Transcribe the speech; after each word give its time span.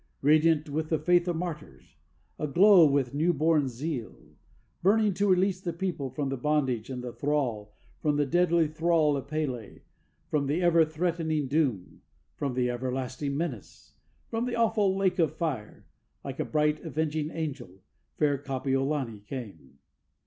Radiant 0.23 0.67
with 0.67 0.89
the 0.89 0.97
faith 0.97 1.27
of 1.27 1.35
martyrs, 1.35 1.95
all 2.39 2.47
aglow 2.47 2.85
with 2.87 3.13
new 3.13 3.31
born 3.33 3.67
zeal, 3.67 4.35
Burning 4.81 5.13
to 5.13 5.27
release 5.29 5.61
the 5.61 5.71
people 5.73 6.09
from 6.09 6.29
the 6.29 6.37
bondage 6.37 6.89
and 6.89 7.03
the 7.03 7.13
thrall, 7.13 7.75
From 8.01 8.15
the 8.15 8.25
deadly 8.25 8.67
thrall 8.67 9.15
of 9.15 9.27
P├®l├®, 9.27 9.81
from 10.27 10.47
the 10.47 10.59
ever 10.59 10.83
threatening 10.85 11.47
doom, 11.47 12.01
From 12.35 12.55
the 12.55 12.67
everlasting 12.67 13.37
menace, 13.37 13.93
from 14.27 14.45
the 14.47 14.55
awful 14.55 14.97
lake 14.97 15.19
of 15.19 15.35
fire, 15.35 15.85
Like 16.23 16.39
a 16.39 16.45
bright 16.45 16.79
avenging 16.83 17.29
angel 17.29 17.69
fair 18.17 18.39
Kapiolani 18.39 19.19
came! 19.27 19.77